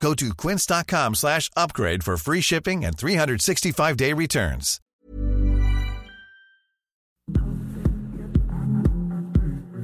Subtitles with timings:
[0.00, 4.80] Go to quince.com slash upgrade for free shipping and 365-day returns.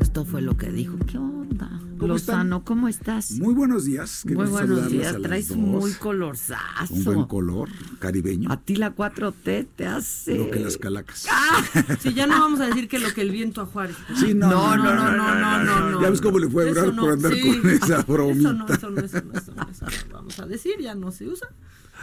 [0.00, 0.98] Esto fue lo que dijo.
[1.06, 1.81] ¿Qué onda?
[2.02, 2.60] ¿Cómo Lozano, están?
[2.64, 3.30] ¿cómo estás?
[3.32, 4.24] Muy buenos días.
[4.26, 5.16] qué Muy buenos días.
[5.22, 5.56] Traes dos.
[5.58, 6.92] muy colorzazo.
[6.94, 7.68] Un buen color
[8.00, 8.50] caribeño.
[8.50, 10.36] A ti la 4T te hace.
[10.36, 11.26] Lo que las calacas.
[12.00, 13.96] Sí, ya no vamos a decir que lo que el viento a Juárez.
[14.18, 16.02] Sí, no, No, no, no, no, no, no, no.
[16.02, 17.60] Ya ves cómo le fue a Eso durar por andar sí.
[17.60, 18.50] con esa bromita.
[18.50, 21.12] Eso no, eso no, eso no, eso no, eso no vamos a decir, ya no
[21.12, 21.48] se usa.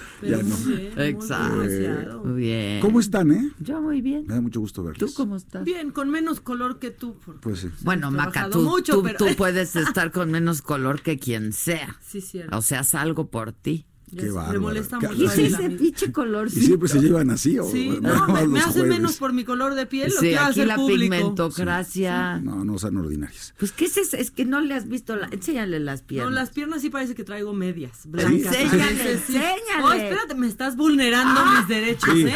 [0.21, 0.55] Pero Ya no.
[0.58, 1.55] bien, Exacto.
[1.55, 2.23] pronunciado.
[2.26, 2.81] Muy bien.
[2.81, 3.52] ¿Cómo están, eh?
[3.59, 4.25] Yo muy bien.
[4.27, 4.99] Me da mucho gusto verles.
[4.99, 5.63] ¿Tú cómo estás?
[5.63, 7.16] Bien, con menos color que tú.
[7.42, 7.69] Pues sí.
[7.81, 11.97] Bueno, Maca, tú, mucho, tú- pero- tú puedes estar con menos color que quien sea.
[12.02, 12.58] Sí, cierto.
[12.58, 13.86] O sea, salgo por ti.
[14.15, 14.31] Qué.
[14.52, 15.21] Le molesta ¿Qué- mucho.
[15.41, 16.47] ¿Y ese pinche color?
[16.47, 17.57] ¿Y siempre se llevan así?
[17.59, 18.89] O, Sí, no, me, me los hace jueves?
[18.97, 20.11] menos por mi color de piel.
[20.13, 20.99] lo Sí, que aquí hace el la público.
[21.15, 22.39] pigmentocracia.
[22.39, 23.53] No, no sean ordinarias.
[23.57, 24.17] Pues, ¿qué es eso?
[24.17, 25.27] Es que no le has visto la...
[25.31, 26.33] Enséñale las No, piernas.
[26.33, 28.31] las piernas sí parece que traigo medias blancas.
[28.55, 29.83] Enséñale, enséñale.
[29.83, 32.25] Oh, espérate, me estás vulnerando mis derechos, Sí.
[32.27, 32.35] ¿eh?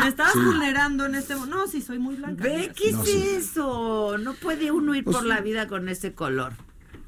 [0.00, 1.56] Me estás vulnerando en este momento.
[1.56, 2.42] No, sí, soy muy blanca.
[2.44, 3.12] Ve, ¿qué es No, sí.
[3.36, 4.18] eso?
[4.18, 6.52] No puede uno ir Pues- por la vida con ese color.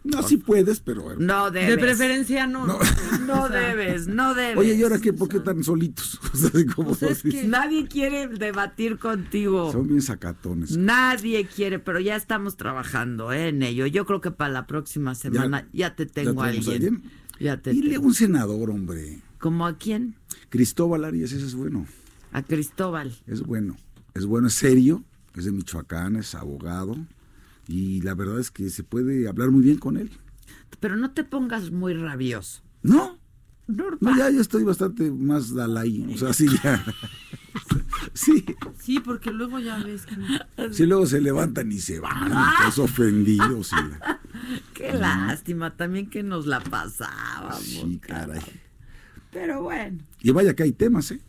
[0.07, 1.17] No, sí puedes, pero.
[1.19, 1.71] No debes.
[1.71, 2.67] De preferencia no.
[2.67, 2.79] No.
[3.27, 4.57] No O sea, debes, no debes.
[4.57, 5.12] Oye, ¿y ahora qué?
[5.12, 6.19] ¿Por qué tan solitos?
[6.33, 7.31] O sea, así como Pues es así.
[7.31, 9.73] que- Nadie quiere debatir contigo.
[9.73, 10.77] Son bien sacatones.
[10.77, 13.87] Nadie quiere, pero ya estamos trabajando ¿eh, en ello.
[13.87, 16.95] Yo creo que para la próxima semana ya, te tengo a tenemos a alguien.
[16.95, 17.11] alguien?
[17.41, 18.07] Ya te Dile tengo.
[18.07, 19.21] un senador, hombre.
[19.39, 20.15] ¿Como a quién?
[20.49, 21.87] Cristóbal Arias, ese es bueno.
[22.33, 23.17] A Cristóbal.
[23.27, 23.77] Es bueno.
[24.15, 25.05] Es bueno, es serio.
[25.34, 26.97] Es de Michoacán, es abogado.
[27.69, 30.11] Y la verdad es que se puede hablar muy bien con él.
[30.81, 32.62] Pero no te pongas muy rabioso.
[32.82, 33.19] No,
[33.66, 33.99] Normal.
[34.00, 36.06] no, ya, ya estoy bastante más Dalai.
[36.15, 36.84] O sea, sí, ya.
[38.12, 38.44] Sí,
[38.78, 40.15] Sí, porque luego ya ves que...
[40.72, 43.72] sí, luego se levantan y se van, todos ofendidos.
[43.72, 47.59] y- Qué lástima también que nos la pasábamos.
[47.65, 48.41] Sí, caray.
[49.32, 51.21] Pero bueno, Y vaya que hay temas, ¿eh?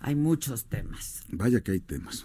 [0.00, 1.22] hay muchos temas.
[1.30, 2.24] Vaya que hay temas.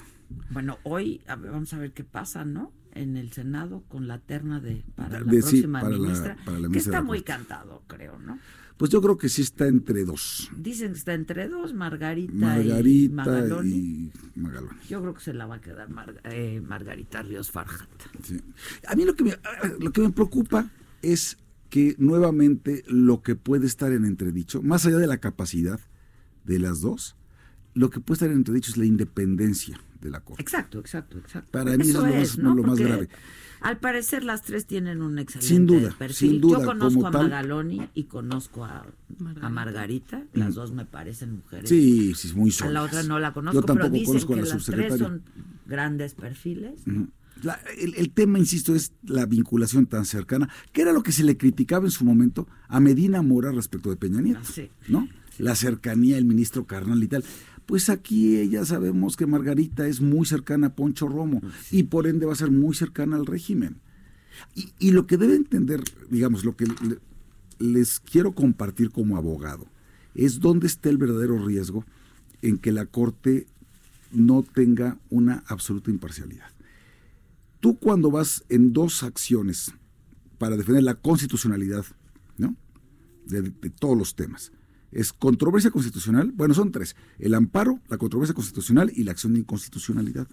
[0.50, 2.72] Bueno, hoy a ver, vamos a ver qué pasa, ¿no?
[2.94, 6.60] En el Senado con la terna de para la De- sí, próxima la- ministra, para
[6.60, 8.38] la que está muy cantado, creo, ¿no?
[8.78, 10.50] Pues yo creo que sí está entre dos.
[10.58, 13.70] Dicen que está entre dos, Margarita, y Margarita Magaloni.
[13.76, 14.80] y Magaloni.
[14.90, 17.88] Yo creo que se la va a quedar Mar- eh, Margarita Ríos Farjat.
[18.24, 18.40] Sí.
[18.88, 19.38] A mí lo que, me,
[19.80, 20.70] lo que me preocupa
[21.04, 21.38] es
[21.70, 25.80] que nuevamente lo que puede estar en entredicho, más allá de la capacidad
[26.44, 27.16] de las dos,
[27.76, 30.42] lo que puede estar en entredicho es la independencia de la Corte.
[30.42, 31.52] Exacto, exacto, exacto.
[31.52, 33.10] Para mí eso es lo más- lo más grave.
[33.62, 36.30] Al parecer las tres tienen un excelente Sin duda, perfil.
[36.32, 37.24] sin duda, Yo conozco como a tal.
[37.30, 38.86] Magaloni y conozco a
[39.20, 39.46] Margarita.
[39.46, 40.24] A Margarita.
[40.34, 41.70] Las dos me parecen mujeres.
[41.70, 42.74] Sí, sí, muy A sólidas.
[42.74, 44.98] la otra no la conozco, Yo pero tampoco dicen conozco a que la las tres
[44.98, 45.22] son
[45.68, 46.82] grandes perfiles.
[47.44, 51.24] La- el, el tema, insisto, es la vinculación tan cercana, que era lo que se
[51.24, 54.70] le criticaba en su momento a Medina Mora respecto de Peña Nieto, Ah, sí.
[54.88, 55.08] ¿no?
[55.40, 57.24] La cercanía, el ministro carnal y tal.
[57.72, 62.26] Pues aquí ya sabemos que Margarita es muy cercana a Poncho Romo y por ende
[62.26, 63.78] va a ser muy cercana al régimen.
[64.54, 67.00] Y, y lo que debe entender, digamos, lo que le-
[67.60, 69.68] les quiero compartir como abogado,
[70.16, 71.86] es dónde está el verdadero riesgo
[72.42, 73.48] en que la Corte
[74.12, 76.50] no tenga una absoluta imparcialidad.
[77.62, 79.72] Tú cuando vas en dos acciones
[80.40, 81.86] para defender la constitucionalidad,
[82.38, 82.54] ¿no?
[83.28, 84.52] De, de todos los temas.
[84.92, 86.96] Es controversia constitucional, bueno, son tres.
[87.18, 90.28] El amparo, la controversia constitucional y la acción de inconstitucionalidad.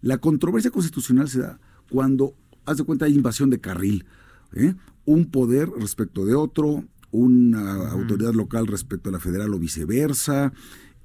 [0.00, 2.34] La controversia constitucional se da cuando,
[2.64, 4.06] haz de cuenta, hay invasión de carril.
[4.54, 4.74] ¿eh?
[5.04, 10.52] Un poder respecto de otro, una autoridad local respecto a la federal o viceversa.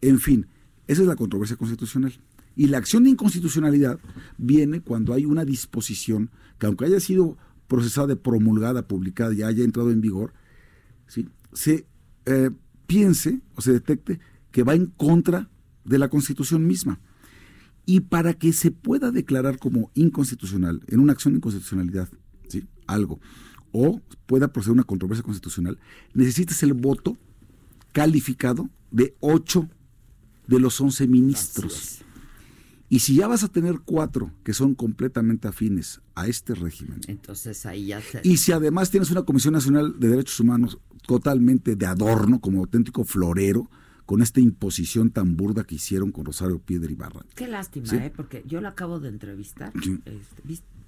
[0.01, 0.47] En fin,
[0.87, 2.13] esa es la controversia constitucional.
[2.55, 3.99] Y la acción de inconstitucionalidad
[4.37, 7.37] viene cuando hay una disposición que aunque haya sido
[7.67, 10.33] procesada, promulgada, publicada y haya entrado en vigor,
[11.07, 11.27] ¿sí?
[11.51, 11.85] se
[12.25, 12.51] eh,
[12.87, 14.19] piense o se detecte
[14.51, 15.49] que va en contra
[15.83, 16.99] de la Constitución misma.
[17.85, 22.09] Y para que se pueda declarar como inconstitucional, en una acción de inconstitucionalidad,
[22.47, 22.65] ¿sí?
[22.87, 23.19] algo,
[23.71, 25.77] o pueda proceder una controversia constitucional,
[26.13, 27.17] necesitas el voto
[27.91, 29.69] calificado de ocho
[30.47, 32.04] de los once ministros.
[32.87, 37.65] Y si ya vas a tener cuatro que son completamente afines a este régimen, Entonces
[37.65, 38.21] ahí ya se...
[38.23, 40.77] y si además tienes una Comisión Nacional de Derechos Humanos
[41.07, 43.69] totalmente de adorno, como auténtico florero,
[44.05, 47.25] con esta imposición tan burda que hicieron con Rosario Piedra y Barra.
[47.35, 47.95] Qué lástima, Sí.
[47.95, 48.13] ¿eh?
[48.15, 49.73] Porque yo la acabo de entrevistar.
[49.83, 49.99] Sí.
[50.05, 50.43] Este.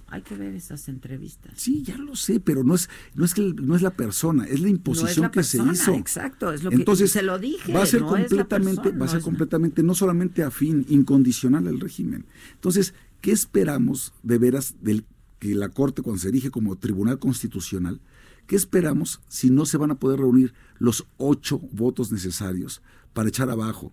[0.09, 1.51] Hay que ver esas entrevistas.
[1.57, 4.61] Sí, ya lo sé, pero no es no es que no es la persona, es
[4.61, 5.93] la imposición la que persona, se hizo.
[5.95, 9.05] exacto, es lo que- Entonces se lo dije, Va a ser no completamente, persona, va
[9.05, 12.25] a ser no completamente no solamente afín, incondicional al régimen.
[12.53, 15.03] Entonces, ¿qué esperamos de veras del
[15.39, 17.99] que la Corte cuando se erige como Tribunal Constitucional?
[18.47, 22.81] ¿Qué esperamos si no se van a poder reunir los ocho votos necesarios
[23.11, 23.91] para echar abajo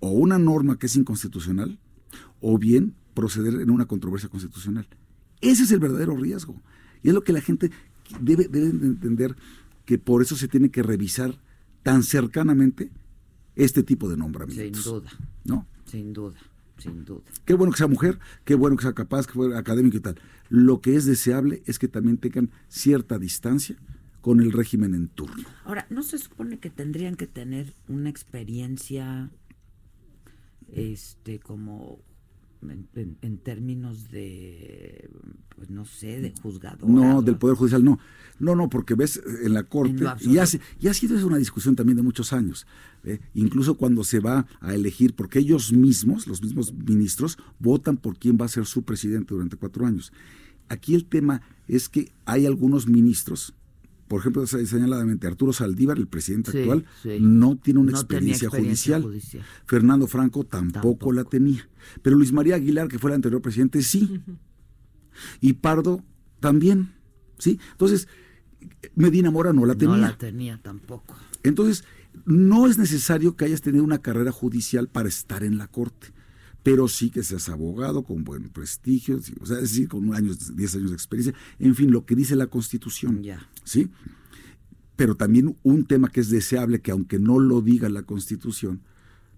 [0.00, 1.78] o una norma que es inconstitucional
[2.42, 4.86] o bien proceder en una controversia constitucional?
[5.50, 6.60] Ese es el verdadero riesgo.
[7.02, 7.70] Y es lo que la gente
[8.20, 9.36] debe, debe de entender
[9.84, 11.38] que por eso se tiene que revisar
[11.82, 12.90] tan cercanamente
[13.54, 14.84] este tipo de Sin nombramientos.
[14.84, 15.10] duda,
[15.44, 15.66] ¿no?
[15.86, 16.38] sin duda,
[16.78, 17.22] sin duda.
[17.44, 20.20] Qué bueno que sea mujer, qué bueno que sea capaz, que fuera académico y tal.
[20.48, 23.76] Lo que es deseable es que también tengan cierta distancia
[24.20, 25.46] con el régimen en turno.
[25.64, 29.30] Ahora, ¿no se supone que tendrían que tener una experiencia,
[30.72, 32.00] este, como
[32.62, 35.08] en, en- en términos de,
[35.56, 36.88] pues no sé, de juzgador?
[36.88, 37.98] No, del Poder Judicial no.
[38.38, 40.44] No, no, porque ves eh, en la Corte, y, ha,
[40.78, 42.66] y ha sido eso una discusión también de muchos años,
[43.04, 43.18] ¿eh?
[43.34, 48.36] incluso cuando se va a elegir, porque ellos mismos, los mismos ministros, votan por quién
[48.38, 50.12] va a ser su presidente durante cuatro años.
[50.68, 53.54] Aquí el tema es que hay algunos ministros,
[54.06, 57.16] por ejemplo, se- señaladamente Arturo Saldívar, el presidente Sí, actual, sí.
[57.20, 59.02] no tiene una No experiencia, experiencia judicial.
[59.02, 59.44] judicial.
[59.64, 61.12] Fernando Franco tampoco, Tampoco.
[61.12, 61.66] la tenía.
[62.02, 64.20] Pero Luis María Aguilar, que fue el anterior presidente, sí.
[65.40, 66.04] Y Pardo
[66.40, 66.94] también,
[67.38, 67.58] ¿sí?
[67.72, 68.08] Entonces,
[68.94, 69.96] Medina Mora no la tenía.
[69.96, 71.16] No la tenía tampoco.
[71.42, 71.84] Entonces,
[72.24, 76.08] no es necesario que hayas tenido una carrera judicial para estar en la corte,
[76.62, 80.56] pero sí que seas abogado con buen prestigio, sí, o sea, es decir, con años,
[80.56, 83.22] 10 años de experiencia, en fin, lo que dice la Constitución.
[83.22, 83.48] Ya.
[83.64, 83.90] ¿Sí?
[84.96, 88.82] Pero también un tema que es deseable, que aunque no lo diga la Constitución,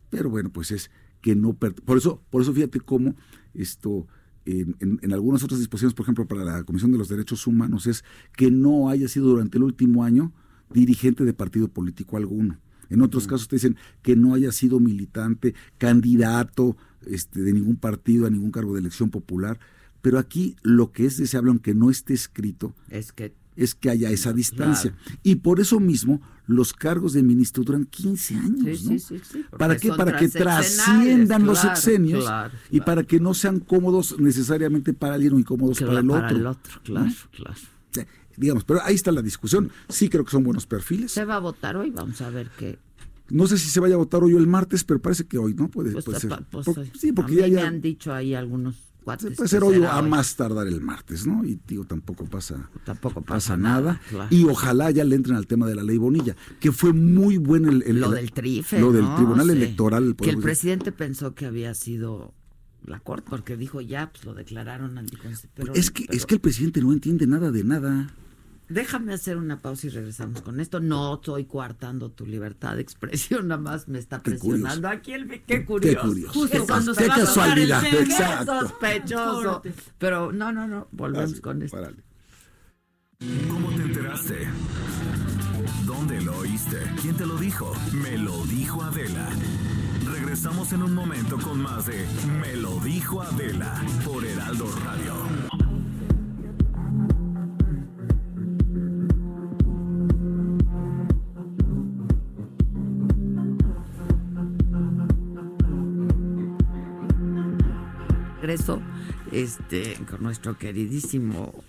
[0.08, 0.90] pero bueno, pues es
[1.20, 1.52] que no...
[1.54, 3.16] Por eso, por eso fíjate cómo
[3.54, 4.06] esto...
[4.50, 7.86] En, en- en algunas otras disposiciones, por ejemplo, para la Comisión de los Derechos Humanos,
[7.86, 8.02] es
[8.36, 10.32] que no haya sido durante el último año
[10.72, 12.58] dirigente de partido político alguno.
[12.90, 18.26] En otros casos te dicen que no haya sido militante, candidato este, de ningún partido
[18.26, 19.58] a ningún cargo de elección popular.
[20.00, 24.08] Pero aquí lo que es deseable, aunque no esté escrito, Es que es que haya
[24.10, 24.94] esa distancia.
[25.22, 28.78] Y por eso mismo los cargos de ministro duran 15 años.
[28.78, 28.98] Sí, ¿no?
[28.98, 29.92] sí, sí, ¿Para qué?
[29.92, 35.34] Para que trasciendan los sexenios claro, y para que no sean cómodos necesariamente para alguien
[35.34, 36.20] o incómodos para el otro.
[36.22, 37.14] para el otro, claro, ¿no?
[37.32, 37.54] claro.
[37.90, 38.06] O sea,
[38.36, 39.70] digamos, pero ahí está la discusión.
[39.88, 41.10] Sí creo que son buenos perfiles.
[41.10, 42.78] Se va a votar hoy, vamos a ver qué.
[43.30, 45.52] No sé si se vaya a votar hoy o el martes, pero parece que hoy,
[45.52, 45.68] ¿no?
[45.68, 46.30] Puede, Pues, puede ser.
[46.50, 46.66] pues,
[46.98, 49.36] sí, porque ya, mí me ya han dicho ahí algunos cuates.
[49.36, 50.08] puede que ser hoy o a hoy.
[50.08, 51.44] más tardar el martes, ¿no?
[51.44, 53.80] Y digo, tampoco pasa, Tampoco pasa pasa nada.
[53.94, 54.28] nada, claro.
[54.34, 57.70] Y ojalá ya le entren al tema de la ley Bonilla, que fue muy bueno
[57.70, 58.78] el, el- Lo el- del trife.
[58.80, 59.16] Lo del ¿no?
[59.16, 59.52] Tribunal Sí.
[59.52, 60.16] Electoral.
[60.16, 62.34] Que el presidente pensó que había sido
[62.84, 65.76] la corte, porque dijo ya, pues lo declararon anticonstitucional.
[65.76, 68.14] es, que, es que el presidente no entiende nada de nada.
[68.68, 70.78] Déjame hacer una pausa y regresamos con esto.
[70.80, 74.88] No estoy coartando tu libertad de expresión, nada más me está Qué presionando curioso.
[74.88, 76.06] aquí el qué curioso.
[76.08, 76.32] curioso.
[76.34, 77.68] Justo Qué cuando qué se va a el.
[77.80, 79.62] Qué sospechoso.
[79.98, 81.76] Pero no, no, no, volvemos Así, con esto.
[81.78, 82.02] párale.
[83.48, 84.48] ¿Cómo te enteraste?
[85.86, 86.78] ¿Dónde lo oíste?
[87.02, 87.72] ¿Quién te lo dijo?
[88.02, 89.28] Me lo dijo Adela.
[90.12, 92.06] Regresamos en un momento con más de
[92.40, 95.47] Me lo dijo Adela por Heraldo Radio.
[109.32, 111.64] Este, con nuestro queridísimo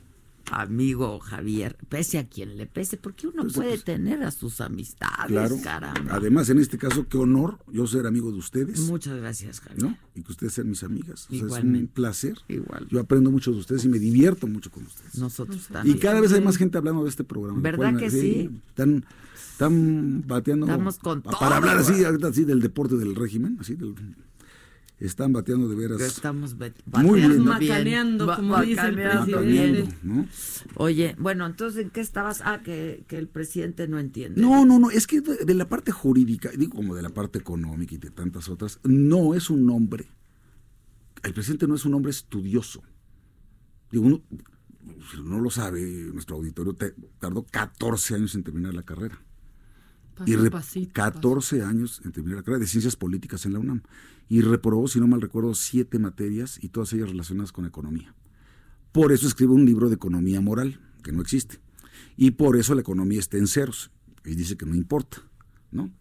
[0.52, 4.62] amigo Javier, pese a quien le pese, porque uno Pues, puede pues, tener a sus
[4.62, 5.58] amistades, Claro.
[5.64, 6.16] caramba.
[6.16, 8.80] Además, en este caso, qué honor yo ser amigo de ustedes.
[8.90, 9.84] Muchas gracias, Javier.
[9.84, 9.98] ¿no?
[10.16, 11.28] Y que ustedes sean mis amigas.
[11.30, 12.36] O sea, es un placer.
[12.48, 12.88] Igual.
[12.90, 15.20] Yo aprendo mucho de ustedes y me divierto mucho con ustedes.
[15.20, 15.98] Nosotros y también.
[16.00, 17.62] cada vez hay más gente hablando de este programa.
[17.62, 18.50] ¿Verdad que sí?
[18.70, 19.06] Están,
[19.52, 20.66] están bateando.
[20.66, 23.94] Estamos con Para todo, hablar así, así del deporte del régimen, así del-
[25.00, 26.02] están bateando de veras.
[26.02, 27.46] estamos be- Muy bien.
[27.46, 29.42] bateando Macaneando, Ba- como dice el presidente.
[29.46, 29.96] bien.
[30.04, 30.28] ¿no?
[30.76, 32.42] Oye, bueno, entonces, ¿en qué estabas?
[32.44, 34.42] Ah, que, que el presidente no entiende.
[34.42, 37.40] No, no, no, es que de, de la parte jurídica, digo como de la parte
[37.40, 40.08] económica y de tantas otras, no es un hombre,
[41.24, 42.82] el presidente no es un hombre estudioso.
[43.92, 44.22] Digo, uno,
[45.12, 45.82] si no lo sabe,
[46.14, 49.22] nuestro auditorio te- tardó 14 años en terminar la carrera.
[50.20, 53.60] Paso y re- pasito, 14 años en terminar la carrera de ciencias políticas en la
[53.60, 53.82] UNAM.
[54.28, 58.14] Y reprobó, si no mal recuerdo, siete materias y todas ellas relacionadas con economía.
[58.92, 61.60] Por eso escribe un libro de economía moral, que no existe.
[62.16, 63.90] Y por eso la economía está en ceros.
[64.26, 65.24] Y dice que no importa,
[65.72, 65.92] ¿no?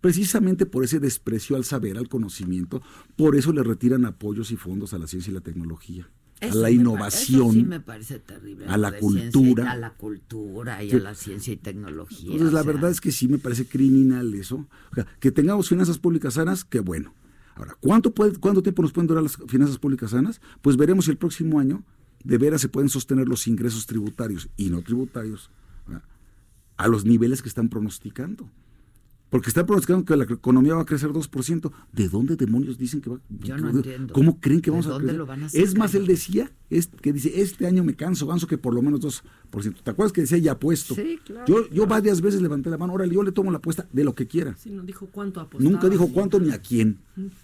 [0.00, 2.82] Precisamente por ese desprecio al saber, al conocimiento,
[3.16, 6.10] por eso le retiran apoyos y fondos a la ciencia y la tecnología,
[6.50, 7.40] a la innovación.
[7.42, 8.66] eso sí me parece terrible.
[8.66, 9.70] a la de ciencia y- cultura.
[9.70, 12.32] a la cultura y a la ciencia y tecnología.
[12.32, 14.66] Entonces, o la verdad es que sí me parece criminal eso.
[14.90, 17.14] O sea, que tengamos finanzas públicas sanas, qué bueno.
[17.54, 20.40] Ahora, ¿cuánto, puede, ¿cuánto tiempo nos pueden durar las finanzas públicas sanas?
[20.62, 21.84] Pues veremos si el próximo año
[22.24, 25.50] de veras se pueden sostener los ingresos tributarios y no tributarios
[25.86, 26.02] ¿verdad?
[26.76, 28.48] a los niveles que están pronosticando.
[29.32, 31.72] Porque están pronosticando que la economía va a crecer 2%.
[31.90, 34.12] ¿De dónde demonios dicen que va Yo no entiendo.
[34.12, 35.16] ¿Cómo creen que ¿De vamos a crecer?
[35.16, 38.46] lo van a es más, él decía, es, que dice, este año me canso, ganso
[38.46, 39.82] que por lo menos 2%.
[39.82, 40.94] ¿Te acuerdas que decía ya puesto?
[40.94, 43.88] Sí, claro, Yo, yo varias veces levanté la mano, órale, yo le tomo la apuesta
[43.90, 44.54] de lo que quiera.
[44.58, 45.70] Sí, no dijo cuánto apostaba.
[45.70, 46.98] Nunca dijo cuánto ni a quién.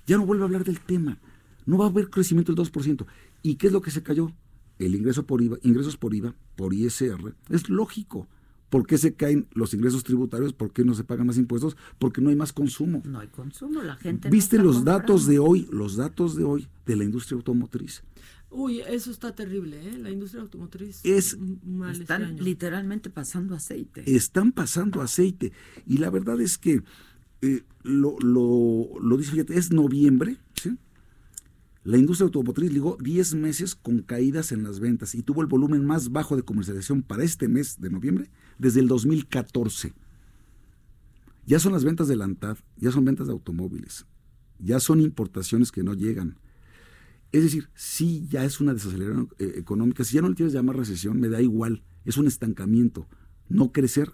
[0.06, 1.16] Ya no vuelve a hablar del tema.
[1.64, 3.06] No va a haber crecimiento del 2%.
[3.42, 4.30] ¿Y qué es lo que se cayó?
[4.78, 7.34] El ingreso por IVA, ingresos por IVA, por ISR.
[7.48, 8.28] Es lógico.
[8.70, 10.52] ¿Por qué se caen los ingresos tributarios?
[10.52, 11.76] ¿Por qué no se pagan más impuestos?
[11.98, 13.02] Porque no hay más consumo.
[13.06, 14.28] No hay consumo, la gente.
[14.28, 15.66] no ¿Viste está los datos de hoy?
[15.72, 18.02] Los datos de hoy de la industria automotriz.
[18.50, 19.98] Uy, eso está terrible, ¿eh?
[19.98, 21.00] La industria automotriz.
[21.04, 21.34] Es-
[21.90, 22.42] este Están año.
[22.42, 24.02] literalmente pasando aceite.
[24.14, 25.52] están pasando aceite.
[25.86, 26.82] Y la verdad es que
[27.42, 30.76] eh, lo, lo, lo dice, fíjate, es noviembre, ¿sí?
[31.84, 35.84] La industria automotriz ligó 10 meses con caídas en las ventas y tuvo el volumen
[35.86, 38.28] más bajo de comercialización para este mes de noviembre
[38.58, 39.94] desde el 2014.
[41.46, 44.06] Ya son las ventas de la ANTAD, ya son ventas de automóviles,
[44.58, 46.38] ya son importaciones que no llegan.
[47.32, 50.76] Es decir, sí ya es una desaceleración eh, económica, si ya no le quieres llamar
[50.76, 53.06] recesión, me da igual, es un estancamiento.
[53.48, 54.12] No crecer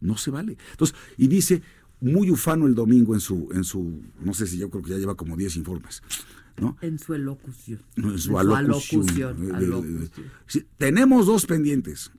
[0.00, 0.56] no se vale.
[0.70, 1.62] Entonces, y dice
[2.00, 4.98] muy ufano el domingo en su en su no sé si yo creo que ya
[4.98, 6.00] lleva como 10 informes,
[6.60, 6.76] ¿no?
[6.80, 7.82] En su elocución.
[7.96, 9.36] No, en su En alocución.
[9.48, 12.12] alocución, Eh, sí, tenemos dos pendientes,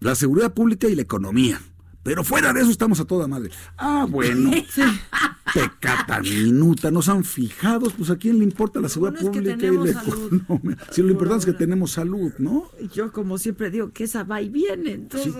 [0.00, 1.60] la seguridad pública y la economía.
[2.02, 3.50] Pero fuera de eso estamos a toda madre.
[3.78, 4.50] Ah, bueno.
[5.54, 9.36] Pecata minuta, no se han fijado, pues a quién le importa la seguridad bueno es
[9.36, 10.34] que pública y la salud.
[10.42, 10.76] economía.
[10.90, 12.64] Si lo Por importante es que tenemos salud, ¿no?
[12.92, 14.92] Yo, como siempre digo, que esa va y viene.
[14.92, 15.32] Entonces,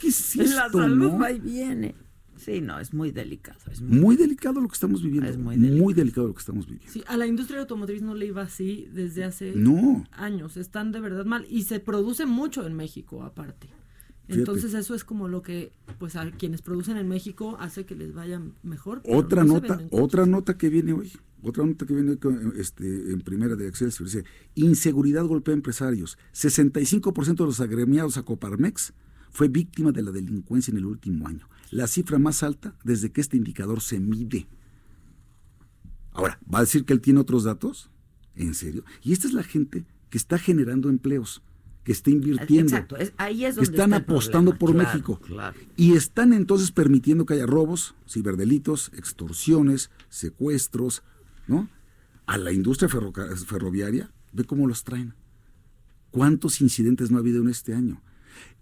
[0.00, 0.38] Sí.
[0.38, 1.18] ¿Qué es la esto, salud no?
[1.18, 1.94] va y viene.
[2.36, 3.58] Sí, no, es muy delicado.
[3.70, 5.28] Es muy- Muy delicado lo que estamos viviendo.
[5.28, 5.94] Es muy muy, delicado.
[5.94, 6.26] delicado.
[6.28, 6.92] lo que estamos viviendo.
[6.92, 10.04] Sí, a la industria automotriz no le iba así desde hace No.
[10.12, 10.56] años.
[10.56, 11.46] Están de verdad mal.
[11.50, 13.68] Y se produce mucho en México, aparte.
[14.28, 14.40] Fíjate.
[14.40, 18.12] Entonces eso es como lo que, pues a quienes producen en México hace que les
[18.12, 19.00] vaya mejor.
[19.06, 21.10] Otra no nota, otra nota que viene hoy,
[21.42, 26.18] otra nota que viene hoy este, en primera de Excelsior, dice, inseguridad golpea a empresarios.
[26.34, 28.92] 65% de los agremiados a Coparmex
[29.30, 31.48] fue víctima de la delincuencia en el último año.
[31.70, 34.46] La cifra más alta desde que este indicador se mide.
[36.12, 37.90] Ahora, ¿va a decir que él tiene otros datos?
[38.34, 38.84] ¿En serio?
[39.02, 41.42] Y esta es la gente que está generando empleos,
[41.88, 42.74] que está invirtiendo.
[42.74, 45.20] Exacto, es- ahí es que donde están apostando problema, por claro, México.
[45.26, 45.56] claro.
[45.74, 51.02] Y están entonces permitiendo que haya robos, ciberdelitos, extorsiones, secuestros,
[51.46, 51.66] ¿no?
[52.26, 55.14] A la industria ferroviaria, ve cómo los traen.
[56.10, 58.02] ¿Cuántos incidentes no ha habido en este año?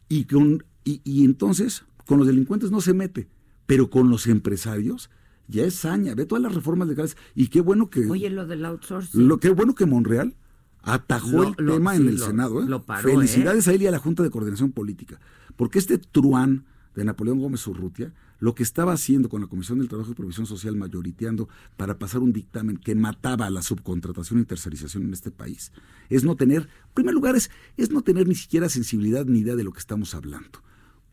[0.09, 3.27] Y, con, y, y entonces, con los delincuentes no se mete,
[3.67, 5.11] pero con los empresarios
[5.49, 6.15] ya es saña.
[6.15, 7.17] Ve todas las reformas legales.
[7.35, 8.07] Y qué bueno que...
[8.09, 9.27] Oye, lo del outsourcing.
[9.27, 10.37] Lo que bueno que Monreal
[10.87, 12.63] atajó Lo- el lo- tema sí, en el lo- Senado.
[12.63, 12.67] ¿eh?
[12.67, 15.21] lo paró, Felicidades a él y a la Junta de Coordinación Política.
[15.57, 16.65] Porque este truán
[16.95, 20.47] de Napoleón Gómez Urrutia, lo que estaba haciendo con la Comisión del Trabajo y Provisión
[20.47, 25.31] Social mayoriteando para pasar un dictamen que mataba a la subcontratación y tercerización en este
[25.31, 25.73] país,
[26.09, 29.57] es no tener, en primer lugar, es, es no tener ni siquiera sensibilidad ni idea
[29.57, 30.63] de lo que estamos hablando.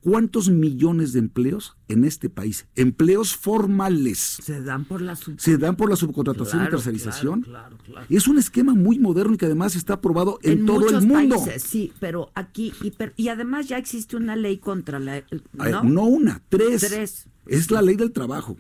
[0.04, 2.66] ¿Cuántos millones de empleos en este país?
[2.76, 7.42] Empleos formales Se dan por la sub- se dan por la subcontratación Claro, y tercerización.
[7.44, 7.78] claro.
[8.10, 11.38] Es un esquema muy moderno y que además está aprobado en, todo muchos el mundo.
[11.38, 15.42] países, sí, pero aquí y, per- y además ya existe una ley contra la el-
[15.54, 15.84] ¿no?
[15.84, 16.04] ¿no?
[16.06, 16.82] una, tres.
[16.82, 17.28] Tres.
[17.48, 18.58] Es la ley del trabajo,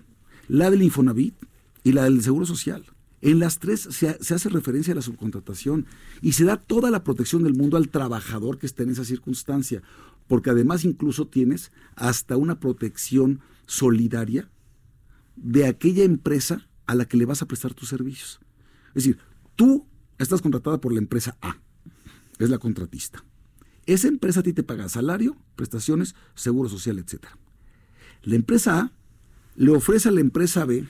[0.47, 1.35] la del Infonavit
[1.83, 2.85] y la del Seguro Social.
[3.21, 5.85] En las tres se, ha- se hace referencia a la subcontratación
[6.21, 9.81] y se da toda la protección del mundo al trabajador que está en esa circunstancia,
[10.27, 14.49] porque además incluso tienes hasta una protección solidaria
[15.35, 18.39] de aquella empresa a la que le vas a prestar tus servicios.
[18.89, 19.17] Es decir,
[19.55, 19.87] tú
[20.17, 21.57] estás contratada por la empresa A,
[22.39, 23.23] es la contratista.
[23.85, 27.25] Esa empresa a ti te paga salario, prestaciones, seguro social, etc.
[28.21, 28.91] La empresa A
[29.55, 30.87] le ofrece a la empresa B,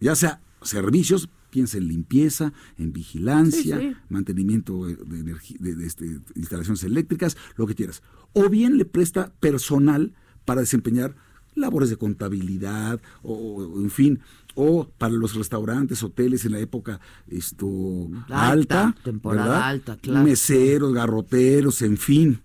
[0.00, 3.96] ya sea servicios, piensa en limpieza, en vigilancia, Sí, sí.
[4.08, 8.02] mantenimiento de, de- de, este, instalaciones eléctricas, lo que quieras.
[8.32, 10.14] O bien le presta personal
[10.44, 11.14] para desempeñar
[11.56, 14.20] labores de contabilidad, o, o, en fin,
[14.54, 18.50] o para los restaurantes, hoteles en la época esto Alta,
[18.86, 19.68] alta, temporada ¿verdad?
[19.68, 20.24] alta, claro.
[20.24, 22.40] meseros, garroteros, en fin.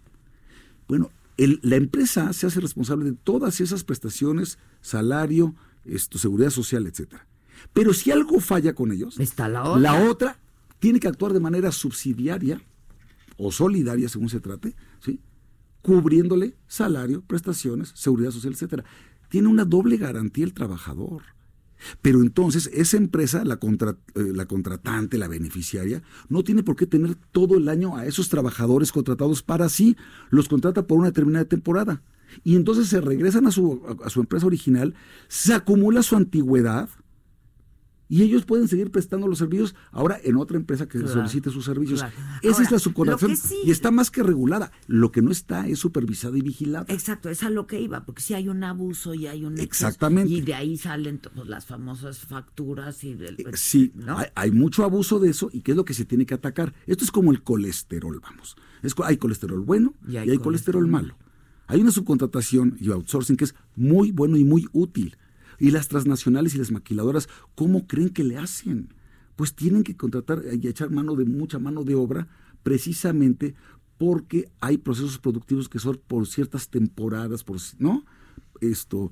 [0.87, 5.53] Bueno, el- la empresa se hace responsable de todas esas prestaciones, salario
[5.85, 7.27] esto, seguridad social, etcétera.
[7.73, 9.81] Pero si algo falla con ellos, Está la otra.
[9.81, 10.39] la otra
[10.79, 12.61] tiene que actuar de manera subsidiaria
[13.37, 15.19] o solidaria, según se trate, ¿sí?
[15.81, 18.83] cubriéndole salario, prestaciones, seguridad social, etcétera.
[19.29, 21.23] Tiene una doble garantía el trabajador.
[22.01, 26.87] Pero entonces esa empresa, la, contra- eh, la contratante, la beneficiaria, no tiene por qué
[26.87, 29.95] tener todo el año a esos trabajadores contratados para sí.
[30.29, 32.01] Los contrata por una determinada temporada.
[32.43, 34.95] Y entonces se regresan a su, a su empresa original,
[35.27, 36.89] se acumula su antigüedad
[38.07, 41.65] y ellos pueden seguir prestando los servicios ahora en otra empresa que Claro, solicite sus
[41.65, 41.99] servicios.
[42.01, 42.15] claro.
[42.43, 44.71] Esa Ahora, es la subcontratación sí- y está más que regulada.
[44.87, 46.85] Lo que no está es supervisada y vigilada.
[46.89, 49.87] Exacto, es a lo que iba, porque si hay un abuso y hay un exceso,
[49.87, 50.31] Exactamente.
[50.31, 54.17] y de ahí salen pues, las famosas facturas y del, Eh, Sí, ¿no?
[54.19, 56.73] hay, hay mucho abuso de eso y qué es lo que se tiene que atacar.
[56.87, 58.55] Esto es como el colesterol, vamos.
[58.83, 61.17] Es, hay colesterol bueno Y hay, colesterol colesterol malo.
[61.67, 65.17] Hay una subcontratación y outsourcing que es muy bueno y muy útil.
[65.59, 68.93] Y las transnacionales y las maquiladoras, ¿cómo creen que le hacen?
[69.35, 72.27] Pues tienen que contratar y echar mano de mucha mano de obra
[72.63, 73.55] precisamente
[73.97, 78.03] porque hay procesos productivos que son por ciertas temporadas, por, ¿no?
[78.59, 79.11] Esto.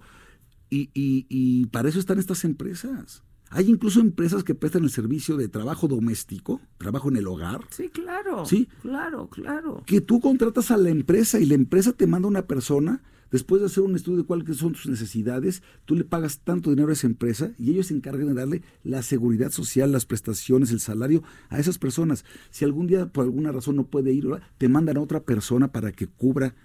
[0.70, 3.24] Y, y- y para eso están estas empresas.
[3.50, 7.88] Hay incluso empresas que prestan el servicio de trabajo doméstico, trabajo en el hogar, Sí,
[7.90, 8.46] claro.
[8.48, 8.68] Sí.
[8.82, 9.84] Claro, claro.
[9.86, 13.66] que tú contratas a la empresa y la empresa te manda una persona, después de
[13.68, 17.08] hacer un estudio de cuáles son tus necesidades, tú le pagas tanto dinero a esa
[17.08, 21.60] empresa y ellos se encargan de darle la seguridad social, las prestaciones, el salario a
[21.60, 22.24] esas personas.
[22.52, 24.26] Si algún día por alguna razón no puede ir,
[24.58, 26.56] te mandan a otra persona para que cubra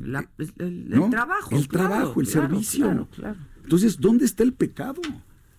[0.00, 1.10] La- el, el ¿no?
[1.10, 1.56] trabajo.
[1.56, 2.84] El claro, trabajo, el claro, servicio.
[2.84, 3.38] Claro, claro.
[3.64, 5.00] Entonces, ¿dónde está el pecado?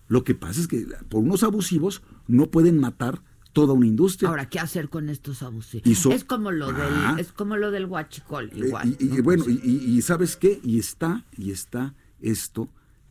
[0.08, 3.20] Lo que pasa es que por unos abusivos no pueden matar
[3.56, 4.28] toda una industria.
[4.28, 5.98] Ahora, ¿qué hacer con estos abusivos?
[5.98, 7.12] So- es como lo Ah.
[7.14, 8.96] del, es como lo del huachicol, Eh, igual.
[9.00, 9.22] y, y, ¿no?
[9.22, 10.60] bueno, sea, y, ¿sabes qué?
[10.62, 12.68] Y está, y está esto,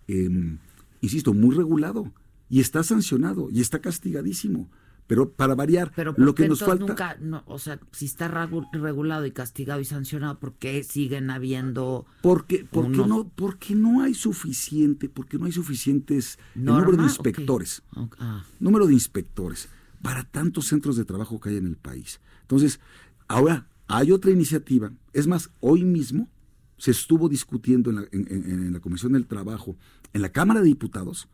[0.07, 0.59] em,
[1.01, 2.13] insisto, muy regulado,
[2.47, 4.69] y está sancionado, y está castigadísimo.
[5.07, 6.85] Pero para variar, pero lo ¿por qué que nos falta...
[6.87, 11.29] nunca, no, o sea, si está regu- regulado y castigado y sancionado, ¿por qué siguen
[11.29, 16.91] habiendo Porque, porque, unos- no, porque no hay suficiente, porque no hay suficientes el número
[16.93, 17.83] de inspectores.
[18.17, 18.43] Ah.
[18.59, 19.70] número de inspectores
[20.05, 22.20] para tantos centros de trabajo que hay en el país.
[22.41, 22.79] Entonces,
[23.27, 24.91] ahora hay otra iniciativa.
[25.13, 26.29] Es más, hoy mismo
[26.77, 29.75] se estuvo discutiendo en la, en- en- en la Comisión del Trabajo,
[30.13, 31.27] en la Cámara de Diputados,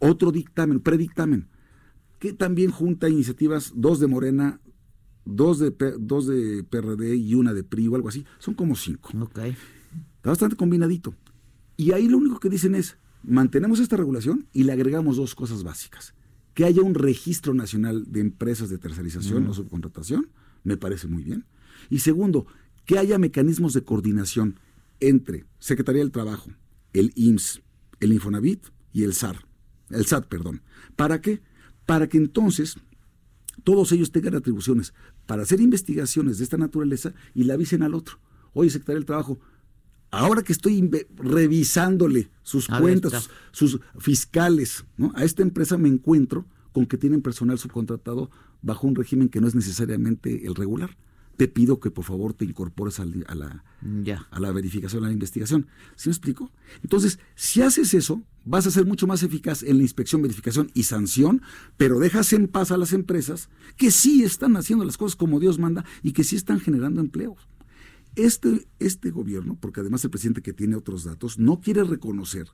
[0.00, 1.48] otro dictamen, predictamen,
[2.18, 4.60] que también junta iniciativas, dos de Morena,
[5.24, 8.26] dos de, dos de PRD y una de PRI o algo así.
[8.38, 9.12] Son como cinco.
[9.18, 9.38] Ok.
[9.38, 11.14] Está bastante combinadito.
[11.78, 15.62] Y ahí lo único que dicen es, mantenemos esta regulación y le agregamos dos cosas
[15.62, 16.12] básicas.
[16.54, 20.30] Que haya un registro nacional de empresas de tercerización o subcontratación,
[20.64, 21.44] me parece muy bien.
[21.88, 22.46] Y segundo,
[22.84, 24.58] que haya mecanismos de coordinación
[24.98, 26.50] entre Secretaría del Trabajo,
[26.92, 27.62] el IMSS,
[28.00, 29.46] el Infonavit y el SAR,
[29.90, 30.62] el SAT, perdón.
[30.96, 31.40] ¿Para qué?
[31.86, 32.76] Para que entonces
[33.64, 34.94] todos ellos tengan atribuciones
[35.26, 38.18] para hacer investigaciones de esta naturaleza y la avisen al otro.
[38.52, 39.38] Oye, Secretaría del Trabajo,
[40.10, 45.12] ahora que estoy revisándole sus A cuentas, sus, sus fiscales, ¿no?
[45.14, 48.30] a esta empresa me encuentro con que tienen personal subcontratado
[48.62, 50.96] bajo un régimen que no es necesariamente el regular.
[51.36, 53.64] Te pido que por favor te incorpores al- a la,
[54.04, 54.26] Ya.
[54.30, 55.66] a la verificación, a la investigación.
[55.96, 56.52] ¿Sí me explico?
[56.82, 60.82] Entonces, si haces eso, vas a ser mucho más eficaz en la inspección, verificación y
[60.82, 61.40] sanción,
[61.78, 65.58] pero dejas en paz a las empresas que sí están haciendo las cosas como Dios
[65.58, 67.48] manda y que sí están generando empleos.
[68.16, 72.48] Este, este gobierno, porque además el presidente que tiene otros datos, no quiere reconocer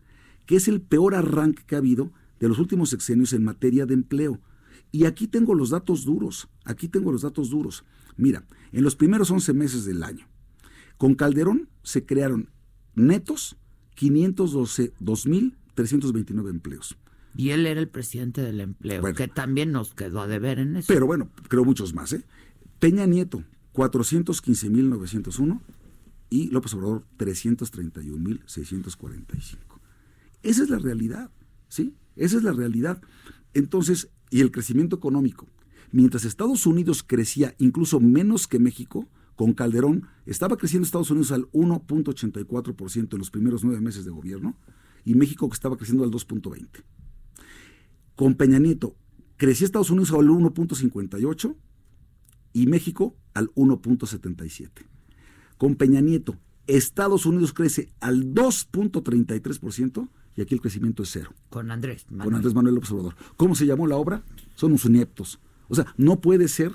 [0.44, 3.94] que es el peor arranque que ha habido de los últimos sexenios en materia de
[3.94, 4.40] empleo.
[4.92, 7.84] Y aquí tengo los datos duros, aquí tengo los datos duros.
[8.16, 10.26] Mira, en los primeros 11 meses del año,
[10.98, 12.50] con Calderón se crearon
[12.94, 13.56] netos
[13.96, 16.96] 512 2.329 empleos.
[17.34, 19.16] Y él era el presidente del empleo, Bueno.
[19.16, 20.86] que también nos quedó a deber en eso.
[20.88, 22.12] Pero bueno, creo muchos más.
[22.14, 22.24] ¿eh?
[22.78, 23.42] Peña Nieto,
[23.76, 25.60] 415.901
[26.30, 29.58] y López Obrador, 331.645.
[30.42, 31.30] Esa es la realidad,
[31.68, 31.94] ¿sí?
[32.16, 33.02] Esa es la realidad.
[33.52, 35.46] Entonces, y el crecimiento económico.
[35.92, 41.42] Mientras Estados Unidos crecía incluso menos que México, con Calderón estaba creciendo Estados Unidos al
[41.52, 44.56] 1.84% en los primeros nueve meses de gobierno
[45.04, 46.82] y México que estaba creciendo al 2.20%.
[48.16, 48.96] Con Peña Nieto
[49.36, 51.54] crecía Estados Unidos al 1.58
[52.56, 54.70] y México al 1.77.
[55.58, 61.70] Con Peña Nieto, Estados Unidos crece al 2.33% y aquí el crecimiento es cero Con
[61.70, 62.04] Andrés.
[62.04, 62.36] con Manuel.
[62.36, 63.14] Andrés Manuel López Obrador.
[63.36, 64.22] ¿Cómo se llamó la obra?
[64.54, 65.38] Son unos ineptos.
[65.68, 66.72] O sea, no puede ser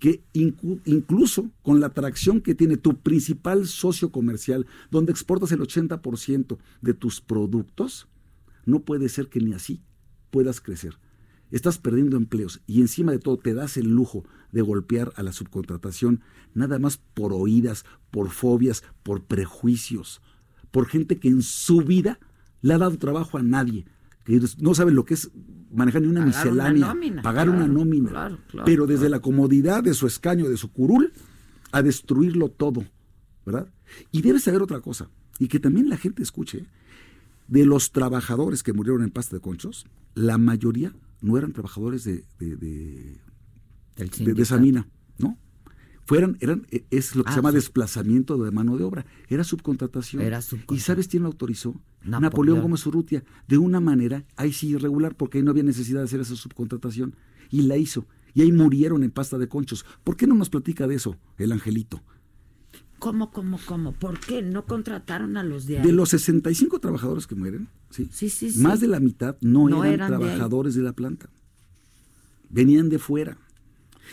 [0.00, 6.58] que incluso con la atracción que tiene tu principal socio comercial, donde exportas el 80%
[6.82, 8.08] de tus productos,
[8.66, 9.82] No puede ser que ni así
[10.30, 10.98] puedas crecer.
[11.54, 15.32] Estás perdiendo empleos y encima de todo te das el lujo de golpear a la
[15.32, 16.20] subcontratación
[16.52, 20.20] nada más por oídas, por fobias, por prejuicios,
[20.72, 22.18] por gente que en su vida
[22.60, 23.86] le ha dado trabajo a nadie,
[24.24, 25.30] que no sabe lo que es
[25.70, 29.08] manejar ni una Pagar una miscelánea, nómina, pagar claro, una nómina, claro, claro, pero desde
[29.08, 31.12] la comodidad de su escaño, de su curul,
[31.70, 32.84] a destruirlo todo,
[33.46, 33.72] ¿verdad?
[34.10, 36.66] Y debe saber otra cosa, y que también la gente escuche,
[37.46, 39.86] de los trabajadores que murieron en pasta de conchos,
[40.16, 40.92] la mayoría
[41.24, 43.20] no eran trabajadores de, de, de-
[44.34, 45.38] de- esa mina, ¿no?
[46.06, 47.56] Fueran, eran, e- es lo que Ah, se llama sí.
[47.56, 50.20] desplazamiento de mano de obra, era subcontratación.
[50.22, 50.80] Era ¿Y subcontratación.
[50.86, 51.70] sabes quién lo autorizó?
[52.02, 52.22] Napoleón.
[52.22, 56.04] Napoleón, Gómez Urrutia, de una manera, ahí sí irregular, porque ahí no había necesidad de
[56.04, 57.16] hacer esa subcontratación,
[57.50, 58.06] y la hizo.
[58.34, 59.86] Y ahí murieron en pasta de conchos.
[60.02, 62.02] ¿Por qué no nos platica de eso, el angelito?
[62.98, 63.92] ¿Cómo, cómo, cómo?
[63.92, 65.86] ¿Por qué no contrataron a los de ahí?
[65.86, 68.08] De los 65 trabajadores que mueren, ¿sí?
[68.12, 68.60] Sí, sí, sí.
[68.60, 70.22] más de la mitad no, No eran, eran de ahí.
[70.22, 71.28] trabajadores de, la planta.
[72.48, 73.36] Venían de fuera.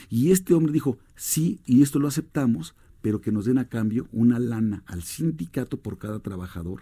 [0.10, 4.08] Y este hombre dijo, sí, y esto lo aceptamos, pero que nos den a cambio
[4.12, 6.82] una lana al sindicato por cada trabajador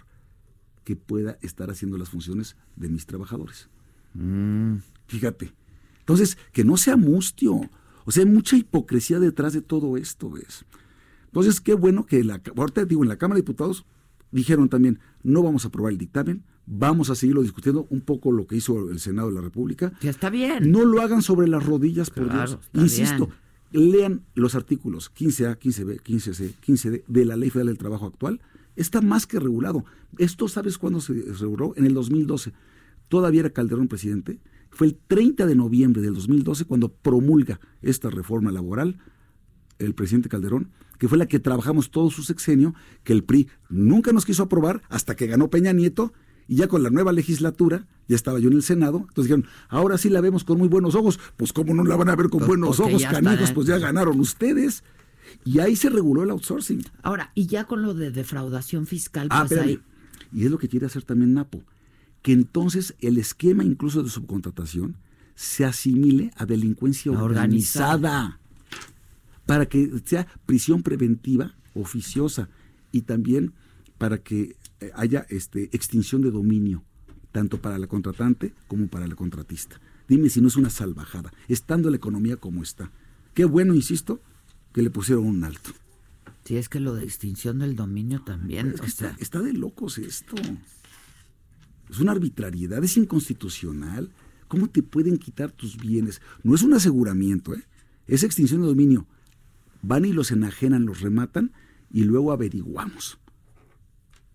[0.84, 3.70] que pueda estar haciendo las funciones de mis trabajadores.
[4.14, 4.78] Mm.
[5.08, 5.54] Fíjate.
[6.00, 7.62] Entonces, que no sea mustio.
[8.06, 10.66] O sea, hay mucha hipocresía detrás de todo esto, ¿ves?
[11.30, 13.86] Entonces, qué bueno que la, ahorita digo, en la Cámara de Diputados
[14.32, 18.48] dijeron también, no vamos a aprobar el dictamen, vamos a seguirlo discutiendo un poco lo
[18.48, 19.94] que hizo el Senado de la República.
[20.02, 20.72] Ya está bien.
[20.72, 22.84] No lo hagan sobre las rodillas, por Claro, Dios.
[22.84, 23.30] Insisto,
[23.72, 28.42] lean los artículos 15A, 15B, 15C, 15D de la Ley Federal del Trabajo actual.
[28.76, 29.86] Está más que regulado.
[30.18, 31.74] Esto, ¿sabes cuándo se reguló?
[31.76, 32.54] En el 2012.
[33.08, 34.39] Todavía era Calderón presidente.
[34.72, 38.98] Fue el 30 de noviembre del 2012 cuando promulga esta reforma laboral
[39.80, 44.12] el presidente Calderón, que fue la que trabajamos todo su sexenio, que el PRI nunca
[44.12, 46.14] nos quiso aprobar hasta que ganó Peña Nieto,
[46.48, 49.98] y ya con la nueva legislatura, ya estaba yo en el Senado, entonces dijeron, ahora
[49.98, 52.40] sí la vemos con muy buenos ojos, pues cómo no la van a ver con
[52.40, 54.84] Pues buenos ojos, canijos, pues ya ganaron ustedes.
[55.46, 56.84] Y ahí se reguló el outsourcing.
[57.04, 59.80] Ahora, y ya con lo de defraudación fiscal, Ah, pues ahí.
[60.34, 61.64] Y es lo que quiere hacer también Napo,
[62.24, 64.98] que entonces el esquema incluso de subcontratación
[65.36, 67.94] se asimile a delincuencia Organizada.
[67.94, 68.38] organizada,
[69.50, 72.50] para que sea prisión preventiva oficiosa
[72.92, 73.54] y también
[73.98, 76.84] para que eh, haya este, extinción de dominio,
[77.32, 79.82] tanto para la contratante como para la contratista.
[80.08, 82.92] Dime si no es una salvajada, estando la economía como está.
[83.34, 84.22] Qué bueno, insisto,
[84.72, 85.72] que le pusieron un alto.
[86.46, 88.68] Sí, es que lo de extinción del dominio también.
[88.68, 90.36] Es que o está, sea, está de locos esto.
[91.90, 94.12] Es una arbitrariedad, es inconstitucional.
[94.48, 96.22] ¿Cómo te pueden quitar tus bienes?
[96.44, 97.64] No es un aseguramiento, ¿eh?
[98.06, 99.08] es extinción de dominio.
[99.82, 101.52] Van y los enajenan, los rematan
[101.92, 103.18] y luego averiguamos.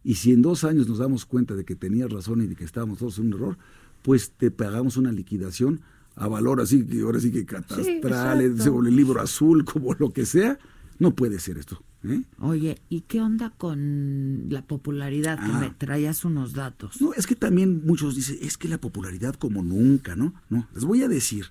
[0.02, 2.64] Y si en dos años nos damos cuenta de que tenías razón y de que
[2.64, 3.58] estábamos todos en un error,
[4.02, 5.80] pues te pagamos una liquidación
[6.16, 10.26] a valor así que ahora sí que catastral, vuelve el libro azul, como lo que
[10.26, 10.58] sea.
[10.98, 11.82] No puede ser esto.
[12.04, 12.22] ¿eh?
[12.38, 15.38] Oye, ¿y qué onda con la popularidad?
[15.38, 15.58] Que Ah.
[15.58, 17.00] me traías unos datos.
[17.00, 20.34] No, es que también muchos dicen, es que la popularidad como nunca, ¿no?
[20.50, 21.46] No, les voy a decir,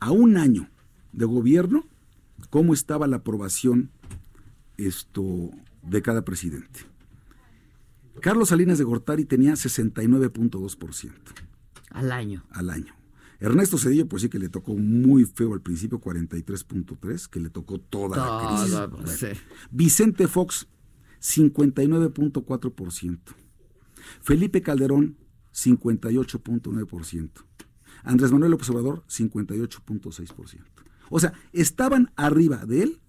[0.00, 0.68] a un año
[1.12, 1.84] de gobierno,
[2.50, 3.90] cómo estaba la aprobación
[4.76, 5.50] esto
[5.82, 6.80] de cada presidente.
[8.20, 11.12] Carlos Salinas de Gortari tenía 69.2%
[11.90, 12.44] Al año.
[12.50, 12.94] al año.
[13.40, 17.78] Ernesto Cedillo, pues sí que le tocó muy feo al principio, 43.3, que le tocó
[17.78, 18.72] toda la crisis.
[18.74, 19.34] Todo, pues, Bueno.
[19.36, 19.40] sí.
[19.70, 20.66] Vicente Fox,
[21.20, 23.18] 59.4%.
[24.22, 25.16] Felipe Calderón,
[25.54, 27.30] 58.9%.
[28.02, 30.58] Andrés Manuel López Obrador, 58.6%.
[31.10, 33.00] O sea, estaban arriba de él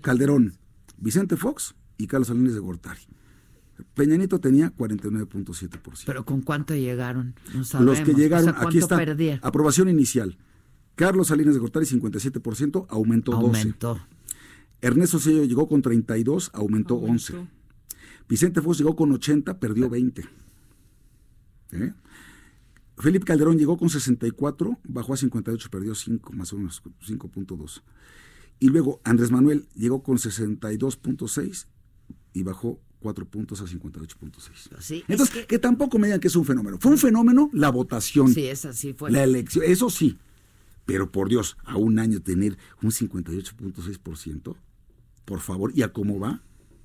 [0.00, 0.54] Calderón,
[0.96, 3.00] Vicente Fox y Carlos Salinas de Gortari.
[3.94, 6.02] Peña Nieto tenía 49.7%.
[6.06, 7.34] Pero ¿con cuánto llegaron?
[7.54, 7.98] No sabemos.
[7.98, 9.40] Los que llegaron, O sea, aquí ¿cuánto está, perdieron?
[9.42, 10.36] aprobación inicial.
[10.96, 13.46] Carlos Salinas de Gortari, 57%, aumentó 12.
[13.46, 14.00] Aumentó.
[14.80, 17.34] Ernesto Cedillo llegó con 32, aumentó, 11.
[18.28, 20.24] Vicente Fox llegó con 80, perdió 20.
[21.72, 21.92] ¿Eh?
[22.98, 27.82] Felipe Calderón llegó con 64, bajó a 58, perdió 5, más o menos 5.2.
[28.60, 31.66] Y luego Andrés Manuel llegó con 62.6
[32.32, 34.80] y bajó 4 puntos a 58.6.
[34.80, 35.58] Sí, es Entonces, que- que...
[35.58, 36.78] tampoco me digan que es un fenómeno.
[36.80, 38.32] Fue un fenómeno la votación.
[38.34, 39.10] Sí, esa sí fue.
[39.12, 40.18] La elección, eso sí.
[40.84, 44.56] Pero por Dios, a un año tener un 58.6%,
[45.24, 46.42] por favor, ¿y a cómo va?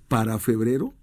[0.08, 0.93] Para febrero,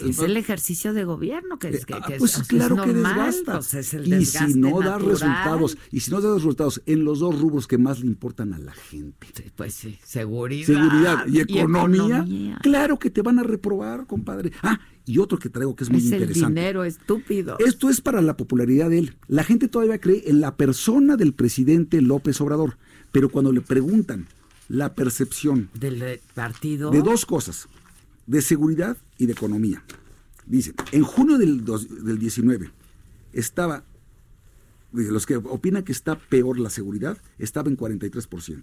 [0.00, 0.10] ¿sí?
[0.10, 2.92] Es el ejercicio de gobierno que es, que, Ah, que es- pues es claro que
[2.92, 3.52] normal, desgasta.
[3.54, 7.20] pues es el y si no da resultados, y si no da resultados en los
[7.20, 10.66] dos rubros que más le importan a la gente, Sí, Pues sí, seguridad.
[10.66, 12.58] seguridad y economía, economía.
[12.62, 14.52] claro que te van a reprobar, compadre.
[14.62, 16.60] Ah, y otro que traigo que es muy es el interesante.
[16.60, 17.56] dinero estúpido.
[17.60, 19.16] Esto es para la popularidad de él.
[19.26, 22.76] La gente todavía cree en la persona del presidente López Obrador,
[23.12, 24.26] pero cuando le preguntan
[24.68, 26.90] la percepción Del eh, partido.
[26.90, 27.68] de dos cosas,
[28.28, 29.82] de seguridad y de economía.
[30.46, 32.70] Dice, en junio del, dos- del 19
[33.32, 33.82] estaba,
[34.92, 38.62] los que opinan que está peor la seguridad, estaba en 43%.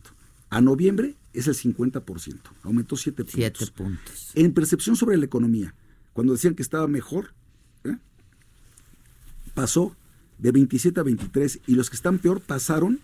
[0.49, 3.33] A noviembre es el 50%, aumentó 7 puntos.
[3.35, 4.31] Siete puntos.
[4.35, 5.73] En percepción sobre la economía,
[6.13, 7.33] cuando decían que estaba mejor,
[7.83, 7.97] ¿eh?
[9.53, 9.95] pasó
[10.37, 12.99] de 27 a 23 y los que están peor pasaron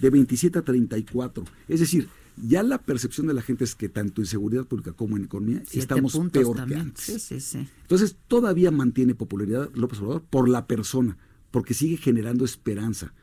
[0.00, 1.44] de 27 a 34.
[1.68, 5.16] Es decir, ya la percepción de la gente es que tanto en seguridad pública como
[5.16, 6.80] en economía Siete estamos peor también.
[6.80, 7.04] que antes.
[7.04, 7.68] Sí, sí, sí.
[7.82, 11.16] Entonces todavía mantiene popularidad López Obrador por la persona,
[11.50, 13.14] porque sigue generando esperanza,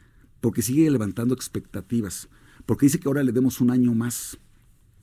[0.41, 2.29] porque sigue levantando expectativas,
[2.65, 4.39] porque dice que ahora le demos un año más,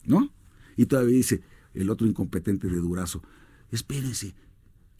[0.03, 0.33] ¿no?
[0.75, 1.41] Y todavía dice
[1.73, 3.23] el otro incompetente de Durazo,
[3.71, 4.35] espérense,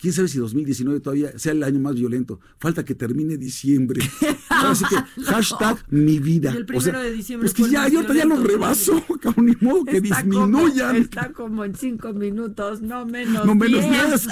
[0.01, 4.01] quién sabe si 2019 todavía sea el año más violento, falta que termine diciembre.
[4.49, 6.51] Así que hashtag mi vida.
[6.53, 8.35] Y el primero de diciembre Pues que ya, yo ya lo
[9.21, 10.91] cabrón, ni modo que Está disminuyan.
[10.91, 13.45] Como, está como en cinco minutos, no menos.
[13.45, 14.23] no menos diez.
[14.23, 14.27] 10.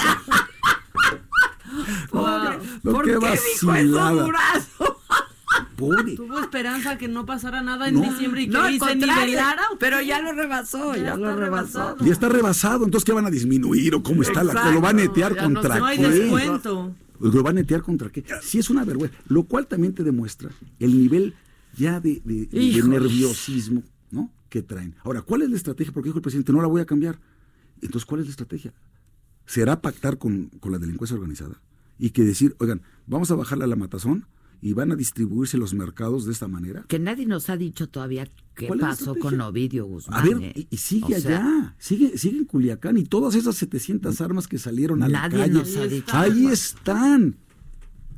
[2.10, 4.26] Pobre, ¿Por qué dijo eso.
[4.26, 4.99] Durazo?
[5.80, 6.16] Pobre.
[6.16, 8.02] Tuvo esperanza que no pasara nada en No.
[8.02, 9.62] diciembre y que No, se nivelara.
[9.74, 11.78] ¿o pero ya lo rebasó, ya, Ya lo está rebasó.
[11.80, 12.06] rebasado.
[12.06, 14.90] Ya está rebasado, entonces ¿qué van a disminuir o cómo está la que lo va
[14.90, 16.10] a netear no contra se- No hay qué?
[16.10, 16.96] descuento.
[17.20, 18.24] ¿Lo va a netear contra qué?
[18.42, 21.34] Sí es una vergüenza, lo cual también te demuestra el nivel
[21.78, 24.32] ya de, de- de nerviosismo, ¿no?
[24.50, 24.96] que traen.
[25.04, 25.94] Ahora, ¿cuál es la estrategia?
[25.94, 27.20] Porque dijo el presidente, no la voy a cambiar.
[27.82, 28.74] Entonces, ¿cuál es la estrategia?
[29.46, 31.62] ¿Será pactar con, con la delincuencia organizada?
[31.98, 34.26] Y que decir, oigan, vamos a bajarle a la matazón
[34.62, 36.84] y van a distribuirse los mercados de esta manera.
[36.88, 40.20] Que nadie nos ha dicho todavía qué ¿Cuál es la pasó con Ovidio Guzmán.
[40.20, 40.54] A ver, ¿eh?
[40.56, 44.48] y, y sigue O sea, allá, sigue, sigue en Culiacán y todas esas 700 armas
[44.48, 46.16] que salieron a Nadie la calle, nos ha dicho.
[46.18, 47.38] ahí están.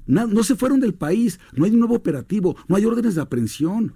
[0.07, 3.21] Na- no se fueron del país, no hay un nuevo operativo, no hay órdenes de
[3.21, 3.93] aprehensión,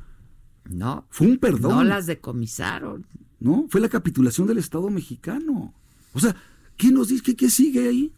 [0.69, 1.71] No, fue un perdón.
[1.77, 3.05] no las decomisaron.
[3.39, 3.65] ¿no?
[3.69, 5.73] Fue la capitulación del Estado mexicano.
[6.13, 6.35] O sea,
[6.77, 7.23] ¿qué nos dice?
[7.23, 8.13] ¿Qué, qué sigue ahí?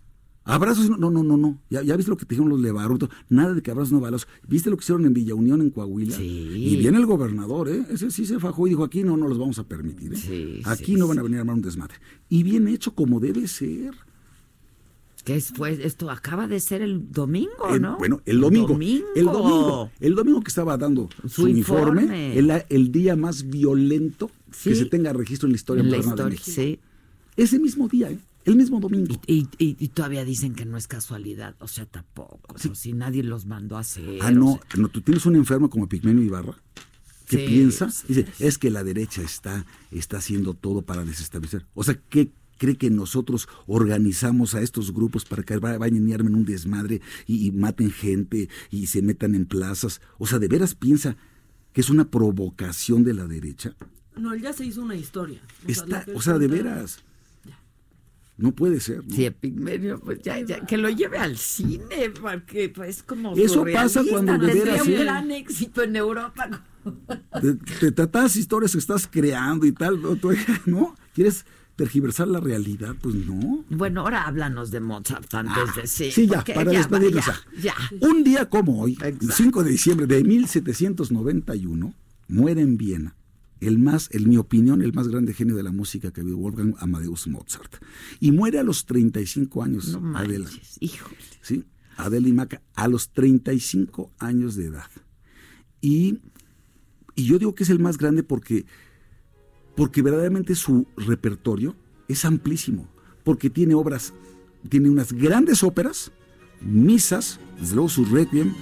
[0.47, 1.57] Abrazos, no, no, no, no.
[1.69, 4.27] Ya, ya viste lo que te dijeron los Levarón, nada de que abrazos no balazos.
[4.47, 6.15] ¿Viste lo que hicieron en Villa Unión, en Coahuila?
[6.17, 6.23] Sí.
[6.55, 7.85] Y viene el gobernador, ¿eh?
[7.91, 10.17] Ese sí se fajó y dijo, aquí no, no los vamos a permitir, ¿eh?
[10.17, 11.95] Sí, aquí sí, no van a venir a armar un desmadre.
[12.29, 13.93] Y bien hecho como debe ser.
[15.23, 17.97] Que es, fue, esto acaba de ser el domingo, El- ¿no?
[17.97, 19.05] Bueno, el domingo, Domingo.
[19.13, 19.91] El domingo.
[19.99, 22.37] El domingo que estaba dando su, Su informe, informe.
[22.39, 24.31] el, el día más violento
[24.63, 26.79] que se tenga registro en la historia En la moderna de historia, México.
[26.79, 26.79] sí.
[27.35, 28.19] Ese mismo día, ¿eh?
[28.47, 29.19] El mismo domingo.
[29.27, 32.39] Y, y- y- y todavía dicen que no es casualidad, o sea, tampoco.
[32.47, 34.19] o sea, si nadie los mandó a hacer.
[34.21, 36.55] Ah, o no, sea, no, tú tienes un enfermo como Pigmenio Ibarra
[37.27, 41.65] que Sí, piensa, sí, dice, es que la derecha está, está haciendo todo para desestabilizar.
[41.73, 46.13] O sea, ¿qué cree que nosotros organizamos a estos grupos para que va- vayan y
[46.13, 49.99] armen un desmadre y, y maten gente y se metan en plazas?
[50.17, 51.17] O sea, ¿de veras piensa
[51.73, 53.75] que es una provocación de la derecha?
[54.15, 55.41] No, él ya se hizo una historia.
[55.63, 57.03] O sea, Está, o sea, de veras.
[58.37, 59.03] No puede ser.
[59.05, 59.15] ¿no?
[59.15, 64.03] Sí, Epigmenio, pues ya, ya, que lo lleve al cine, porque pues como Eso pasa
[64.07, 66.63] cuando de veras, un gran éxito en Europa.
[67.41, 69.99] te, te tratas historias que estás creando y tal,
[70.67, 70.95] ¿no?
[71.15, 71.45] ¿Quieres
[71.75, 72.95] tergiversar la realidad?
[73.01, 73.65] Pues no.
[73.69, 76.07] Bueno, ahora háblanos de Mozart antes de sí.
[76.09, 77.25] Ah, Sí, ya, porque para ya, despedirnos.
[77.25, 77.73] ya, ya.
[77.91, 78.07] ya.
[78.07, 79.25] Un día como hoy, Exacto.
[79.25, 81.93] el 5 de diciembre de 1791,
[82.27, 83.15] muere en Viena
[83.59, 86.37] el más, en mi opinión, el más grande genio de la música que ha habido,
[86.37, 87.75] Wolfgang Amadeus Mozart.
[88.19, 90.45] Y muere a los 35 años, No Adela.
[90.45, 91.15] manches, híjole.
[91.41, 91.63] ¿sí?
[91.97, 94.89] Adela y Maca, a los 35 años de edad.
[95.81, 96.19] Y,
[97.15, 98.65] y yo digo que es el más grande porque,
[99.75, 101.75] porque verdaderamente su repertorio
[102.07, 102.87] es amplísimo,
[103.23, 104.13] porque tiene obras,
[104.69, 106.11] tiene unas grandes óperas,
[106.61, 108.53] misas, desde luego su requiem,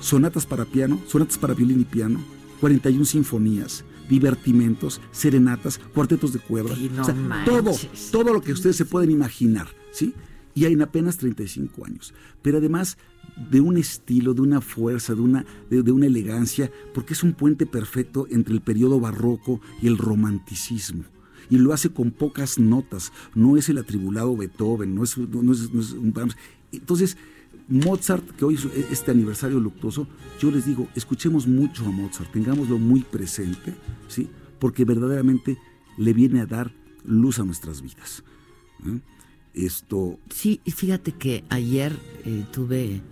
[0.00, 2.22] sonatas para piano, sonatas para violín y piano,
[2.60, 8.10] 41 sinfonías, divertimentos, serenatas, cuartetos de cuerda, Sí, no o sea, manches.
[8.10, 10.14] todo, todo lo que ustedes se pueden imaginar, ¿sí?
[10.54, 12.14] Y en apenas 35 años.
[12.42, 12.96] Pero además
[13.50, 17.34] de un estilo, de una fuerza, de una, de, de una elegancia, porque es un
[17.34, 21.04] puente perfecto entre el periodo barroco y el romanticismo.
[21.50, 23.12] Y lo hace con pocas notas.
[23.34, 26.14] No es el atribulado Beethoven, no es, no es- no es un.
[26.72, 27.16] Entonces,
[27.68, 30.06] Mozart, que hoy es este aniversario luctuoso,
[30.40, 33.74] yo les digo, escuchemos mucho a Mozart, tengámoslo muy presente,
[34.08, 34.28] ¿sí?
[34.58, 35.58] Porque verdaderamente
[35.98, 36.72] le viene a dar
[37.04, 38.22] luz a nuestras vidas.
[38.86, 39.00] ¿eh?
[39.56, 40.18] esto...
[40.30, 41.92] Sí, fíjate que ayer
[42.24, 43.02] eh, tuve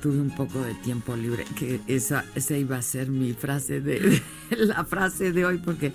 [0.00, 4.20] tuve un poco de tiempo libre, que esa, esa iba a ser mi frase de,
[4.50, 5.92] la frase de hoy, porque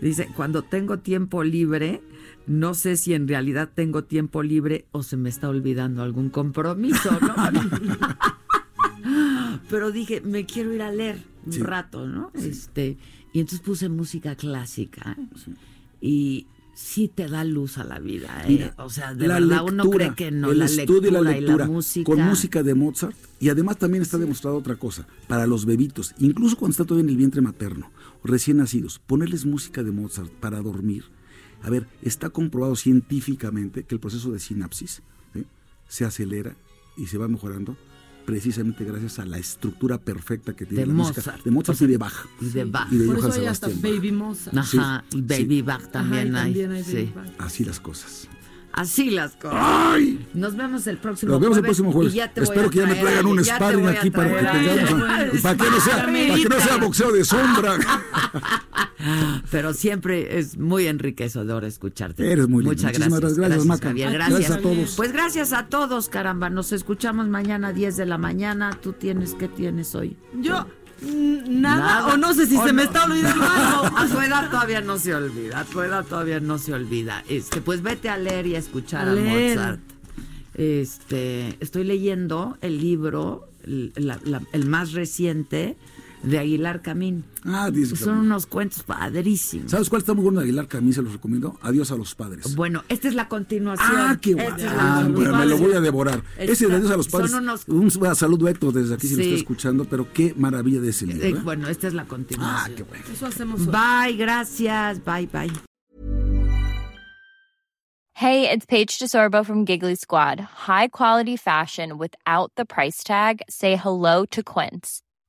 [0.00, 2.00] dice, cuando tengo tiempo libre,
[2.50, 7.16] no sé si en realidad tengo tiempo libre o se me está olvidando algún compromiso,
[7.20, 7.36] ¿no?
[9.70, 12.32] Pero dije, me quiero ir a leer un rato, ¿no?
[12.34, 12.98] Este,
[13.32, 15.16] y entonces puse música clásica
[16.00, 18.72] y sí te da luz a la vida, ¿eh?
[18.78, 21.54] o sea, de verdad uno cree que no, el la estudio y la lectura lectura,
[21.54, 22.04] y la música.
[22.04, 26.56] con música de Mozart y además también está demostrado otra cosa, para los bebitos, incluso
[26.56, 27.92] cuando está todavía en el vientre materno,
[28.24, 31.04] recién nacidos, ponerles música de Mozart para dormir.
[31.62, 35.02] A ver, está comprobado científicamente que el proceso de sinapsis
[35.34, 35.44] ¿sí?
[35.88, 36.56] se acelera
[36.96, 37.76] y se va mejorando
[38.26, 41.44] precisamente gracias a la estructura perfecta que tiene De la música Mozart.
[41.44, 42.14] de Mozart y de Bach.
[42.40, 42.92] Y de Bach.
[42.92, 43.80] Y de Por eso hay hasta Bach.
[43.80, 44.56] Baby Mozart.
[44.56, 46.44] Ajá, y Baby Bach Ajá, también y hay.
[46.44, 47.12] también hay Baby sí.
[47.14, 47.26] Bach.
[47.38, 48.28] Así las cosas.
[48.72, 49.98] Así las cosas.
[50.34, 51.76] Nos vemos el próximo Nos vemos el jueves.
[51.80, 52.14] próximo jueves.
[52.36, 55.40] Espero que ya me traigan un sparring aquí para que tengamos.
[55.42, 57.78] Para que no sea, para que no sea boxeo de sombra.
[59.50, 62.30] Pero siempre es muy enriquecedor escucharte.
[62.30, 62.70] Eres muy linda.
[62.74, 63.38] Muchas Muchísimas gracias.
[63.38, 63.88] gracias, Maca.
[63.88, 64.12] Javier.
[64.12, 64.58] Gracias Gracias.
[64.58, 64.94] a todos.
[64.96, 66.50] Pues gracias a todos, caramba.
[66.50, 68.70] Nos escuchamos mañana a 10 de la mañana.
[68.80, 70.16] ¿Tú tienes qué tienes hoy?
[70.40, 70.66] Yo,
[71.02, 72.06] nada, Nada.
[72.14, 73.96] o no sé si se me está olvidando algo.
[73.96, 77.24] A tu edad todavía no se olvida, a tu edad todavía no se olvida.
[77.28, 79.14] Este, pues vete a leer y a escuchar a.
[79.14, 79.80] Mozart.
[80.54, 85.76] Este, estoy leyendo el libro, el, la- la- el más reciente
[86.22, 87.24] de Aguilar Camín.
[87.44, 87.96] Ah, dice.
[87.96, 89.70] Son unos cuentos padrísimos.
[89.70, 90.92] ¿Sabes cuál está muy bueno de Aguilar Camín?
[90.92, 91.58] Se los recomiendo.
[91.62, 92.54] Adiós a los padres.
[92.54, 93.88] Bueno, esta es la continuación.
[93.92, 96.22] Ah, qué Ah, bueno, me lo voy a devorar.
[96.38, 97.34] Está- Ese de Adiós a los son padres.
[97.34, 99.28] unos- Un saludo a Héctor desde aquí si lo Sí.
[99.28, 101.24] está escuchando, pero qué maravilla de ese libro.
[101.26, 101.40] Eh, ¿eh?
[101.42, 102.76] bueno, esta es la Ah, continuación.
[102.76, 103.04] qué bueno.
[103.12, 103.66] Eso hacemos hoy.
[103.68, 105.04] Bye, gracias.
[105.04, 105.50] Bye, bye.
[108.14, 110.40] Hey, it's Paige DeSorbo from Giggly Squad.
[110.66, 113.40] High quality fashion without the price tag.
[113.48, 115.00] Say hello to Quince.